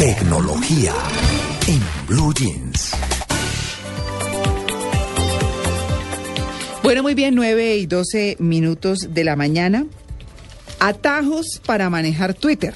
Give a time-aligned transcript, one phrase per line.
[0.00, 0.94] Tecnología
[1.68, 1.78] en
[2.08, 2.92] Blue Jeans.
[6.82, 9.84] Bueno, muy bien, 9 y 12 minutos de la mañana.
[10.78, 12.72] Atajos para manejar Twitter.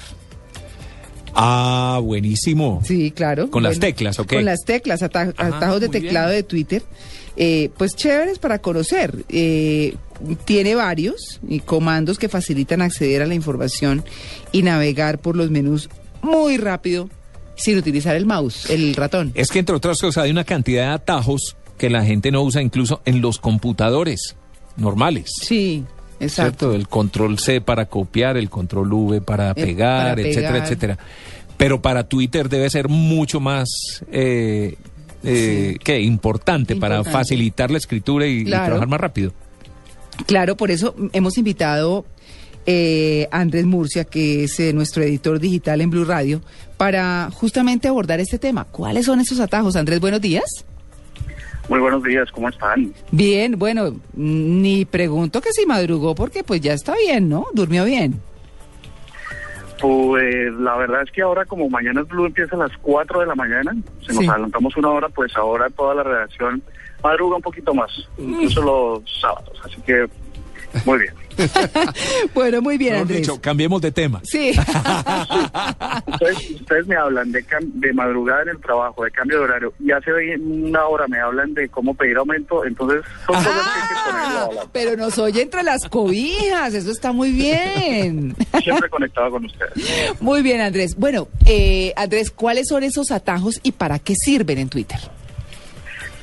[1.34, 2.82] Ah, buenísimo.
[2.84, 3.50] Sí, claro.
[3.50, 4.34] Con las teclas, ¿ok?
[4.34, 6.36] Con las teclas, ata- Ajá, atajos de teclado bien.
[6.36, 6.82] de Twitter.
[7.38, 9.24] Eh, pues chéveres para conocer.
[9.30, 9.96] Eh,
[10.44, 14.04] tiene varios y comandos que facilitan acceder a la información
[14.52, 15.88] y navegar por los menús
[16.24, 17.08] muy rápido
[17.56, 19.32] sin utilizar el mouse, el ratón.
[19.34, 22.62] Es que entre otras cosas hay una cantidad de atajos que la gente no usa
[22.62, 24.36] incluso en los computadores
[24.76, 25.30] normales.
[25.40, 25.84] Sí,
[26.20, 26.70] exacto.
[26.70, 26.74] ¿Cierto?
[26.74, 30.64] El control C para copiar, el control V para Eh, pegar, para etcétera, pegar.
[30.64, 30.98] etcétera.
[31.56, 33.68] Pero para Twitter debe ser mucho más
[34.10, 34.74] eh,
[35.22, 36.00] eh, ¿qué?
[36.00, 39.32] importante, para facilitar la escritura y, trabajar más rápido.
[40.26, 42.04] Claro, por eso hemos invitado
[42.66, 46.40] eh, Andrés Murcia, que es eh, nuestro editor digital en Blue Radio,
[46.76, 48.64] para justamente abordar este tema.
[48.64, 49.76] ¿Cuáles son esos atajos?
[49.76, 50.64] Andrés, buenos días.
[51.68, 52.92] Muy buenos días, ¿cómo están?
[53.10, 57.46] Bien, bueno, ni pregunto que si madrugó porque pues ya está bien, ¿no?
[57.54, 58.20] Durmió bien.
[59.80, 63.26] Pues la verdad es que ahora como mañana es Blue empieza a las 4 de
[63.26, 63.74] la mañana,
[64.06, 66.62] se nos adelantamos una hora, pues ahora toda la redacción
[67.02, 70.06] madruga un poquito más, incluso los sábados, así que
[70.84, 71.14] muy bien.
[72.34, 73.20] Bueno, muy bien, Andrés.
[73.20, 74.20] dicho, cambiemos de tema.
[74.24, 74.52] Sí.
[76.06, 79.90] Ustedes, ustedes me hablan de, de madrugada en el trabajo, de cambio de horario, y
[79.90, 83.94] hace una hora me hablan de cómo pedir aumento, entonces son cosas que hay que
[84.06, 88.34] Ah, pero nos oye entre las cobijas, eso está muy bien.
[88.62, 90.20] Siempre conectado con ustedes.
[90.20, 90.96] Muy bien, Andrés.
[90.96, 94.98] Bueno, eh, Andrés, ¿cuáles son esos atajos y para qué sirven en Twitter?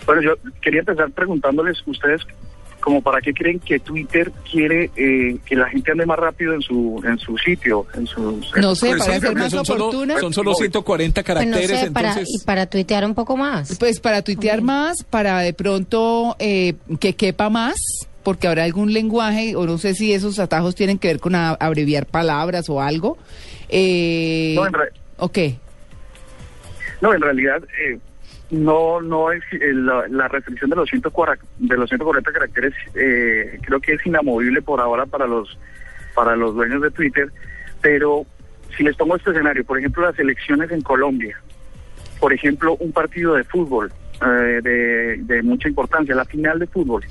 [0.06, 2.22] Bueno, yo quería empezar preguntándoles ustedes
[2.82, 6.62] como para qué creen que Twitter quiere eh, que la gente ande más rápido en
[6.62, 10.20] su en su sitio, en sus No sé, Pero para ser más son solo, oportuna.
[10.20, 12.36] son solo 140 Pues no caracteres, sé, para, entonces...
[12.42, 13.78] y para tuitear un poco más.
[13.78, 17.76] Pues para tuitear más, para de pronto eh, que quepa más,
[18.24, 21.52] porque habrá algún lenguaje, o no sé si esos atajos tienen que ver con a-
[21.52, 23.18] abreviar palabras o algo.
[23.70, 25.38] Eh, No, en re- ok,
[27.02, 27.98] no, en realidad eh,
[28.52, 33.58] no no es eh, la, la restricción de los 140 de los 140 caracteres eh,
[33.66, 35.58] creo que es inamovible por ahora para los
[36.14, 37.30] para los dueños de Twitter,
[37.82, 38.26] pero
[38.76, 41.40] si les pongo este escenario, por ejemplo, las elecciones en Colombia,
[42.20, 43.92] por ejemplo, un partido de fútbol
[44.22, 47.04] eh, de, de mucha importancia, la final de fútbol,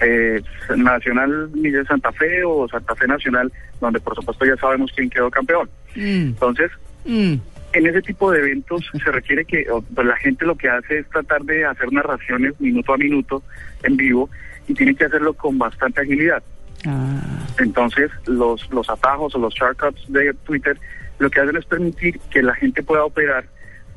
[0.00, 0.42] eh,
[0.76, 5.30] Nacional Miguel Santa Fe o Santa Fe Nacional, donde por supuesto ya sabemos quién quedó
[5.30, 5.68] campeón.
[5.94, 6.70] Mm, Entonces,
[7.04, 7.34] mm,
[7.72, 11.08] en ese tipo de eventos se requiere que pues, la gente lo que hace es
[11.08, 13.42] tratar de hacer narraciones minuto a minuto
[13.82, 14.28] en vivo
[14.66, 16.42] y tiene que hacerlo con bastante agilidad.
[16.86, 17.20] ah,
[17.58, 20.78] Entonces, los, los atajos o los shortcuts de Twitter
[21.18, 23.44] lo que hacen es permitir que la gente pueda operar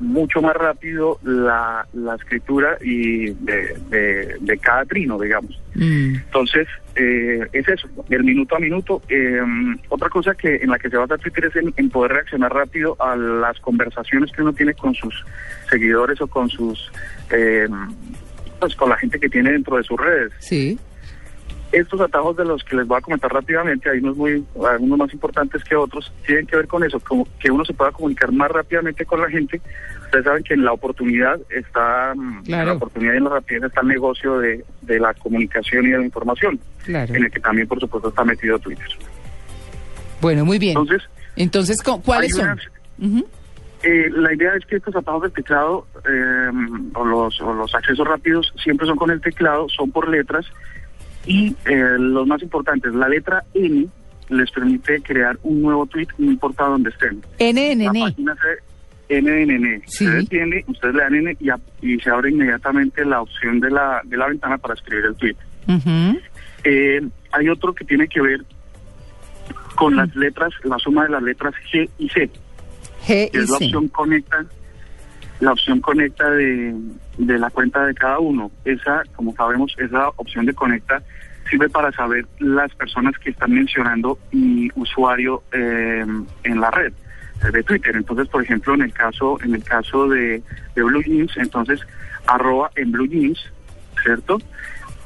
[0.00, 5.60] mucho más rápido la, la escritura y de, de, de cada trino, digamos.
[5.74, 6.14] mm.
[6.16, 6.66] Entonces,
[6.96, 9.02] eh, es eso, del minuto a minuto.
[9.08, 9.40] Eh,
[9.88, 12.96] otra cosa que en la que se basa Twitter es en, en poder reaccionar rápido
[13.00, 15.24] a las conversaciones que uno tiene con sus
[15.70, 16.90] seguidores o con sus,
[17.30, 17.66] eh,
[18.60, 20.32] pues con la gente que tiene dentro de sus redes.
[20.38, 20.78] Sí,
[21.74, 25.12] Estos atajos de los que les voy a comentar rápidamente, hay unos muy, algunos más
[25.12, 28.50] importantes que otros, tienen que ver con eso, como que uno se pueda comunicar más
[28.50, 29.60] rápidamente con la gente.
[30.04, 32.66] Ustedes saben que en la oportunidad está, mm, en Claro.
[32.66, 35.98] la oportunidad y en la rapidez está el negocio de, de la comunicación y de
[35.98, 37.12] la información, claro.
[37.14, 38.86] en el que también, por supuesto, está metido Twitter.
[40.20, 40.76] Bueno, muy bien.
[40.78, 41.02] Entonces,
[41.36, 42.56] Entonces, ¿cu- ¿cuáles son?
[43.82, 46.50] eh, la idea es que estos atajos del teclado eh,
[46.94, 50.46] o, los, o los accesos rápidos siempre son con el teclado, son por letras
[51.26, 53.86] y eh, los más importantes, la letra N
[54.30, 57.20] les permite crear un nuevo tweet, no importa dónde estén.
[57.38, 58.00] La NNN.
[58.00, 58.34] página
[59.08, 59.82] se NNN.
[59.86, 60.06] Sí.
[60.06, 63.70] Ustedes tienen, ustedes le dan N y, a- y se abre inmediatamente la opción de
[63.70, 65.36] la, de la ventana para escribir el tweet.
[66.64, 67.00] Eh,
[67.32, 68.40] hay otro que tiene que ver
[69.76, 72.30] con las letras, la suma de las letras G y C.
[73.06, 74.44] G y es la opción conecta
[75.40, 76.74] la opción conecta de,
[77.18, 78.50] de la cuenta de cada uno.
[78.64, 81.02] Esa como sabemos esa opción de conecta
[81.50, 86.04] sirve para saber las personas que están mencionando mi usuario eh,
[86.44, 86.92] en la red
[87.44, 87.96] eh, de Twitter.
[87.96, 90.42] Entonces por ejemplo en el caso en el caso de,
[90.74, 91.80] de Blue Jeans entonces
[92.26, 93.38] arroba en Blue Jeans
[94.02, 94.38] cierto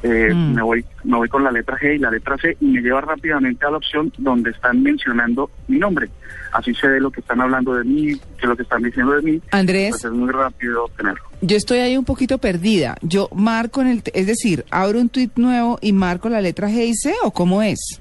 [0.02, 0.54] Eh, Mm.
[0.54, 3.00] me voy me voy con la letra G y la letra C y me lleva
[3.00, 6.08] rápidamente a la opción donde están mencionando mi nombre
[6.52, 9.22] así sé de lo que están hablando de mí que lo que están diciendo de
[9.22, 12.96] mí Andrés, pues es muy rápido obtenerlo yo estoy ahí un poquito perdida.
[13.00, 16.86] Yo marco en el, es decir, abro un tweet nuevo y marco la letra G
[16.88, 18.00] y C o cómo es?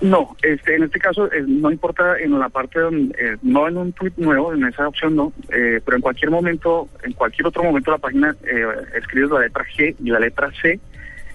[0.00, 3.76] No, este, en este caso eh, no importa en la parte donde, eh, no en
[3.76, 7.64] un tweet nuevo, en esa opción no, eh, pero en cualquier momento, en cualquier otro
[7.64, 8.64] momento de la página eh,
[8.96, 10.78] escribes la letra G y la letra C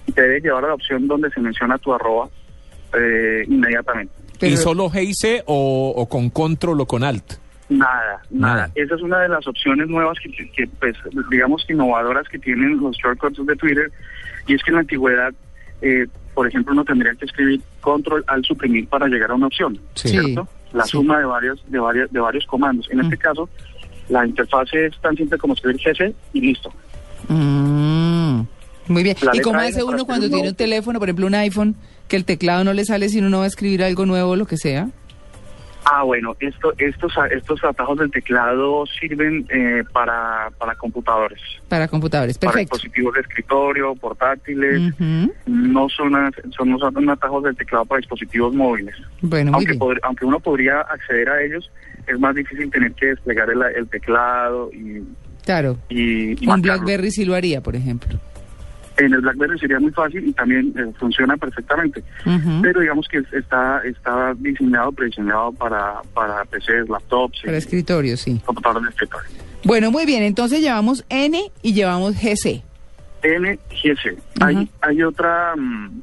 [0.06, 2.28] y te debe llevar a la opción donde se menciona tu arroba
[2.98, 4.14] eh, inmediatamente.
[4.40, 7.34] ¿Y solo G y C o, o con control o con alt?
[7.68, 8.70] Nada, nada, Nada.
[8.74, 10.96] Esa es una de las opciones nuevas que, que, pues,
[11.30, 13.90] digamos, innovadoras que tienen los shortcuts de Twitter.
[14.46, 15.32] Y es que en la antigüedad,
[15.80, 19.78] eh, por ejemplo, uno tendría que escribir control al suprimir para llegar a una opción,
[19.94, 20.08] Sí.
[20.08, 20.48] ¿cierto?
[20.72, 20.90] La Sí.
[20.90, 22.88] suma de varios, de varios, de varios comandos.
[22.90, 23.18] En este Mm.
[23.20, 23.48] caso,
[24.08, 26.72] la interfase es tan simple como escribir GC y listo.
[27.28, 28.40] Mm,
[28.88, 29.16] muy bien.
[29.22, 31.76] La ¿Y cómo hace uno cuando tiene un teléfono, por ejemplo un iPhone,
[32.08, 34.36] que el teclado no le sale si uno no va a escribir algo nuevo o
[34.36, 34.88] lo que sea?
[35.84, 42.38] Ah, bueno, esto, estos, estos atajos del teclado sirven eh, para, para computadores, Para computadores,
[42.38, 42.76] para perfecto.
[42.76, 44.94] dispositivos de escritorio, portátiles.
[45.46, 46.12] No son,
[46.56, 48.94] son, son atajos del teclado para dispositivos móviles.
[49.20, 49.78] Bueno, muy Aunque, bien.
[49.80, 51.70] pod- aunque uno podría acceder a ellos,
[52.06, 55.02] es más difícil tener que desplegar el, el teclado y,
[55.44, 55.76] Claro.
[55.90, 56.62] y, y Un marcarlo.
[56.84, 58.18] BlackBerry sí lo haría, por ejemplo.
[58.96, 62.02] En el BlackBerry sería muy fácil y también eh, funciona perfectamente.
[62.62, 68.16] Pero digamos que es- está está diseñado, prediseñado para, para PCs, laptops Para y escritorio,
[68.16, 68.40] sí.
[68.44, 69.28] computadores de escritorio.
[69.64, 70.22] Bueno, muy bien.
[70.22, 72.62] Entonces llevamos N y llevamos GC.
[73.24, 74.16] NGC.
[74.40, 74.46] Ajá.
[74.48, 76.02] Hay, hay otra, mm,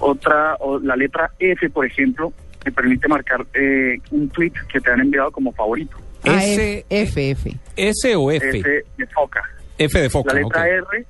[0.00, 2.32] otra, o la letra F, por ejemplo,
[2.64, 5.96] que permite marcar eh, un tweet que te han enviado como favorito.
[6.24, 7.56] Ah, S, F, F.
[7.76, 8.58] S o F?
[8.58, 9.42] F de foca.
[9.78, 10.34] F de foca.
[10.34, 10.68] la letra.
[10.68, 11.06] R,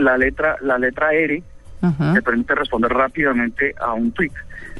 [0.00, 1.42] la letra, la letra R,
[1.82, 2.14] Ajá.
[2.14, 4.32] te permite responder rápidamente a un tweet.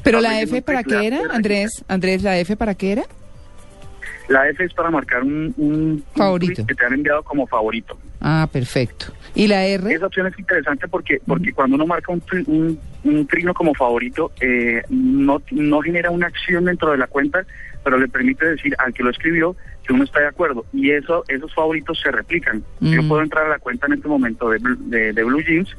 [0.03, 1.83] Pero la F para qué era, Andrés?
[1.87, 3.03] Andrés, ¿la F para qué era?
[4.27, 6.65] La F es para marcar un, un, Favorito.
[6.65, 7.97] que te han enviado como favorito.
[8.21, 9.07] Ah, perfecto.
[9.35, 9.93] ¿Y la R?
[9.93, 14.83] Esa opción es interesante porque porque cuando uno marca un, un trino como favorito, eh,
[14.89, 17.45] no, no genera una acción dentro de la cuenta,
[17.83, 19.55] pero le permite decir al que lo escribió
[19.91, 20.65] que uno está de acuerdo.
[20.73, 22.63] Y eso esos favoritos se replican.
[22.79, 23.07] Yo Mm.
[23.09, 25.69] puedo entrar a la cuenta en este momento de, de, de Blue Jeans,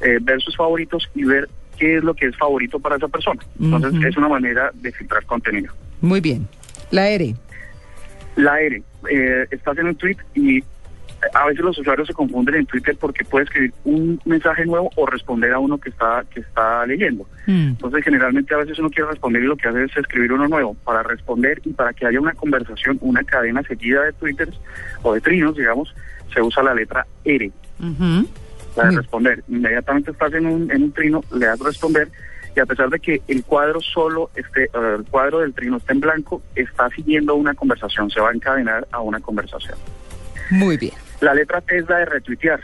[0.00, 1.48] eh, ver sus favoritos y ver
[1.78, 3.40] qué es lo que es favorito para esa persona.
[3.60, 5.72] Entonces es una manera de filtrar contenido.
[6.00, 6.48] Muy bien.
[6.90, 7.34] La R.
[8.36, 10.62] La R, eh, estás en un tweet y
[11.34, 15.06] a veces los usuarios se confunden en Twitter porque puede escribir un mensaje nuevo o
[15.06, 17.24] responder a uno que está que está leyendo.
[17.46, 17.68] Mm.
[17.68, 20.74] Entonces generalmente a veces uno quiere responder y lo que hace es escribir uno nuevo
[20.84, 24.58] para responder y para que haya una conversación, una cadena seguida de twitters
[25.02, 25.94] o de trinos, digamos,
[26.32, 28.26] se usa la letra R, Muy-
[28.96, 29.42] responder.
[29.48, 32.08] Inmediatamente estás en un, en un trino, le das responder
[32.56, 36.00] y a pesar de que el cuadro solo esté, el cuadro del trino esté en
[36.00, 39.76] blanco, está siguiendo una conversación, se va a encadenar a una conversación.
[40.50, 40.94] Muy bien.
[41.20, 42.60] La letra T es la de retuitear.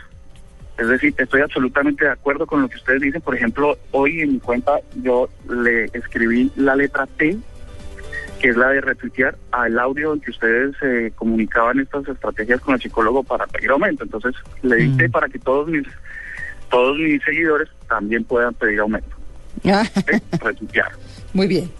[0.77, 3.21] Es decir, estoy absolutamente de acuerdo con lo que ustedes dicen.
[3.21, 7.37] Por ejemplo, hoy en mi cuenta yo le escribí la letra T,
[8.39, 12.75] que es la de retuitear, al audio en que ustedes eh, comunicaban estas estrategias con
[12.75, 14.03] el psicólogo para pedir aumento.
[14.03, 15.11] Entonces le di Mm.
[15.11, 15.87] Para que todos mis
[16.69, 19.15] todos mis seguidores también puedan pedir aumento.
[19.65, 20.21] Ah, ¿sí?
[20.39, 20.91] retuitear.
[21.33, 21.71] Muy bien.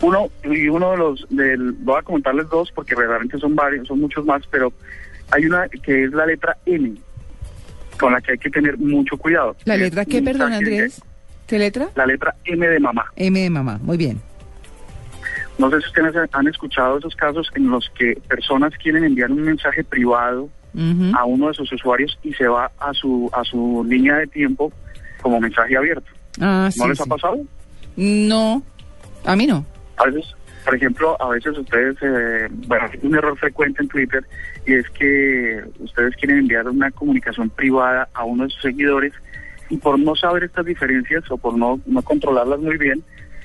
[0.00, 4.00] Uno y uno de los del voy a comentarles dos porque realmente son varios, son
[4.00, 4.72] muchos más, pero
[5.30, 6.94] hay una que es la letra M
[7.98, 9.56] con la que hay que tener mucho cuidado.
[9.64, 11.00] ¿La letra qué, perdón, Andrés?
[11.46, 11.88] ¿Qué letra?
[11.94, 13.06] La letra M de mamá.
[13.16, 13.78] M de mamá.
[13.82, 14.20] Muy bien.
[15.58, 19.42] No sé si ustedes han escuchado esos casos en los que personas quieren enviar un
[19.42, 20.48] mensaje privado
[21.14, 24.70] a uno de sus usuarios y se va a su a su línea de tiempo
[25.22, 26.10] como mensaje abierto.
[26.38, 27.38] Ah, ¿No sí, les ha pasado?
[27.96, 28.62] No,
[29.24, 29.64] a mí no.
[29.96, 30.34] A veces,
[30.66, 34.24] por ejemplo, a veces ustedes, eh, bueno, un error frecuente en Twitter
[34.66, 39.12] y es que ustedes quieren enviar una comunicación privada a uno de sus seguidores
[39.70, 43.00] y por no saber estas diferencias o por no, no controlarlas muy bien,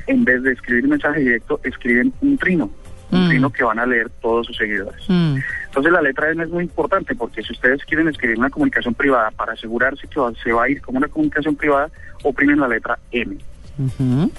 [0.08, 2.72] en vez de escribir un mensaje directo, escriben un trino,
[3.12, 3.30] un Mm.
[3.30, 5.04] trino que van a leer todos sus seguidores.
[5.08, 5.36] Mm.
[5.68, 9.30] Entonces la letra M es muy importante porque si ustedes quieren escribir una comunicación privada
[9.30, 11.92] para asegurarse que se va a ir como una comunicación privada,
[12.24, 13.38] oprimen la letra M.
[13.78, 14.32] Ujú.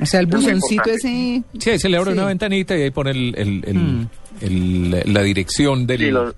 [0.00, 1.42] O sea, el Es buzoncito ese...
[1.58, 2.18] Sí, ahí se le abre Sí.
[2.18, 4.08] una ventanita y ahí pone el, el- el- Mm.
[4.42, 5.98] el- la dirección del...
[5.98, 6.34] Sí, los,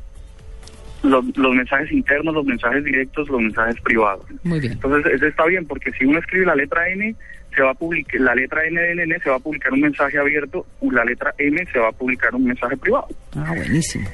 [1.03, 4.25] los, los mensajes internos, los mensajes directos, los mensajes privados.
[4.45, 4.73] Muy bien.
[4.73, 7.15] Entonces, eso está bien, porque si uno escribe la letra N,
[7.55, 10.19] se va a publicar, la letra N de N se va a publicar un mensaje
[10.19, 13.09] abierto, y la letra M se va a publicar un mensaje privado.
[13.35, 14.09] Ah, buenísimo.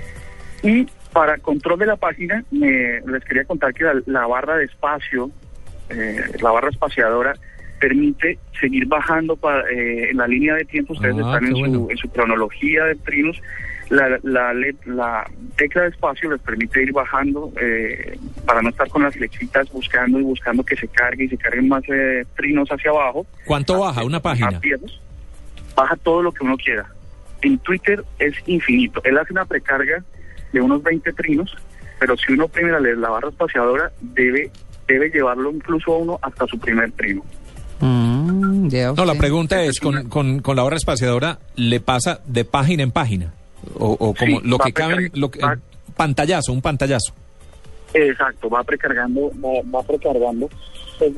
[0.62, 4.65] Y para control de la página, me, les quería contar que la, la barra de
[4.65, 5.31] espacio,
[5.91, 7.35] eh, la barra espaciadora,
[7.80, 10.92] permite seguir bajando pa- eh, en la línea de tiempo.
[10.95, 11.78] Ustedes Ah, están en, bueno.
[11.85, 13.40] su, en su cronología de trinos
[13.88, 15.25] La, la, let- la
[15.56, 20.18] tecla de espacio les permite ir bajando eh, para no estar con las flechitas buscando
[20.18, 23.25] y buscando que se cargue y se carguen más eh, trinos hacia abajo.
[23.45, 24.61] ¿Cuánto baja una página?
[25.76, 26.87] Baja todo lo que uno quiera.
[27.42, 29.00] En Twitter es infinito.
[29.04, 30.02] Él hace una precarga
[30.52, 31.54] de unos 20 trinos,
[32.00, 34.50] pero si uno oprime la, la barra espaciadora, debe,
[34.88, 37.23] debe llevarlo incluso a uno hasta su primer trino.
[38.68, 42.82] Ya No, la pregunta es, con, con, con la barra espaciadora, ¿le pasa de página
[42.82, 43.32] en página?
[43.78, 45.58] O, o como Sí, lo que cabe, lo que- va-
[45.96, 47.14] pantallazo, un pantallazo.
[47.94, 50.48] Exacto, va precargando, va, va precargando.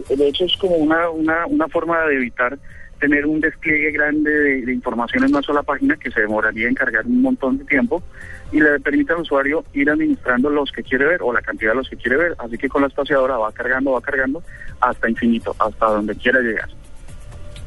[0.08, 2.58] De hecho, es como una, una, una forma de evitar
[3.00, 6.74] tener un despliegue grande de, de información en una sola página que se demoraría en
[6.74, 8.02] cargar un montón de tiempo
[8.50, 11.76] y le permite al usuario ir administrando los que quiere ver o la cantidad de
[11.76, 12.34] los que quiere ver.
[12.38, 14.42] Así que con la espaciadora va cargando, va cargando
[14.80, 16.68] hasta infinito, hasta donde quiera llegar.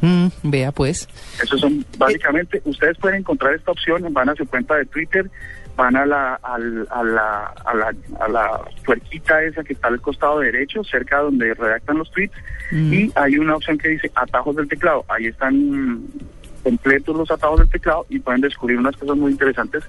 [0.01, 1.07] Mm, vea pues.
[1.41, 5.29] Eso son básicamente, ustedes pueden encontrar esta opción, van a su cuenta de Twitter,
[5.77, 10.01] van a la, al- a la, a la, a la puerquita esa que está al
[10.01, 12.35] costado derecho, cerca donde redactan los tweets,
[12.73, 12.93] Mm.
[12.93, 15.03] y hay una opción que dice atajos del teclado.
[15.09, 15.99] Ahí están
[16.63, 19.83] completos los atajos del teclado y pueden descubrir unas cosas muy interesantes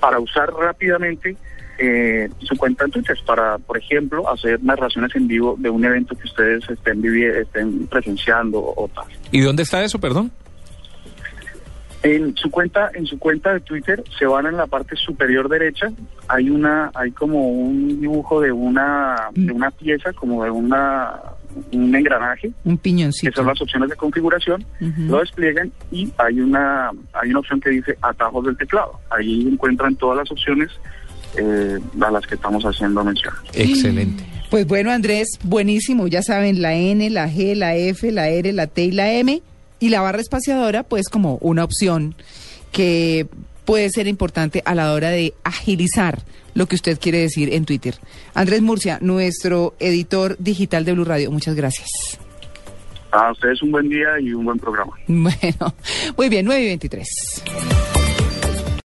[0.00, 1.36] para usar rápidamente
[1.78, 6.14] eh, su cuenta en Twitter para, por ejemplo, hacer narraciones en vivo de un evento
[6.14, 9.04] que ustedes estén, estén presenciando o tal.
[9.32, 10.30] ¿Y dónde está eso, perdón?
[12.02, 15.90] En su cuenta, en su cuenta de Twitter, se van en la parte superior derecha,
[16.28, 21.18] hay una, hay como un dibujo de una, de una pieza, como de una,
[21.72, 23.32] un engranaje, Un que piñoncito.
[23.36, 27.96] son las opciones de configuración, lo despliegan y hay una, hay una opción que dice
[28.02, 29.00] atajos del teclado.
[29.08, 30.68] Ahí encuentran todas las opciones
[31.36, 33.34] eh, a las que estamos haciendo mención.
[33.52, 34.24] Excelente.
[34.50, 36.06] Pues bueno, Andrés, buenísimo.
[36.06, 39.42] Ya saben, la N, la G, la F, la R, la T y la M.
[39.80, 42.14] Y la barra espaciadora, pues como una opción
[42.72, 43.26] que
[43.64, 46.22] puede ser importante a la hora de agilizar
[46.54, 47.96] lo que usted quiere decir en Twitter.
[48.32, 51.88] Andrés Murcia, nuestro editor digital de Blue Radio, muchas gracias.
[53.10, 54.92] A ustedes un buen día y un buen programa.
[55.06, 55.74] Bueno,
[56.16, 58.03] muy bien, 9 y 23.